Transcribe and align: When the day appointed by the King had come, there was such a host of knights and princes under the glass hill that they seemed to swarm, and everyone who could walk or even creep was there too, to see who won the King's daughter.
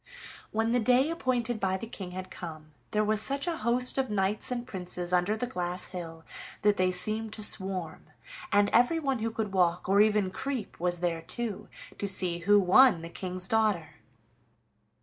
When 0.49 0.71
the 0.71 0.79
day 0.79 1.11
appointed 1.11 1.59
by 1.59 1.77
the 1.77 1.85
King 1.85 2.09
had 2.09 2.31
come, 2.31 2.71
there 2.89 3.03
was 3.03 3.21
such 3.21 3.45
a 3.45 3.57
host 3.57 3.99
of 3.99 4.09
knights 4.09 4.49
and 4.49 4.65
princes 4.65 5.13
under 5.13 5.37
the 5.37 5.45
glass 5.45 5.89
hill 5.89 6.25
that 6.63 6.75
they 6.77 6.89
seemed 6.89 7.33
to 7.33 7.43
swarm, 7.43 8.05
and 8.51 8.67
everyone 8.71 9.19
who 9.19 9.29
could 9.29 9.53
walk 9.53 9.87
or 9.87 10.01
even 10.01 10.31
creep 10.31 10.79
was 10.79 11.01
there 11.01 11.21
too, 11.21 11.67
to 11.99 12.07
see 12.07 12.39
who 12.39 12.59
won 12.59 13.03
the 13.03 13.09
King's 13.09 13.47
daughter. 13.47 13.97